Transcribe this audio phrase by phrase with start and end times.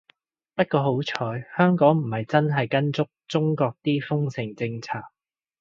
[0.55, 4.93] 不過好彩香港唔係真係跟足中國啲封城政策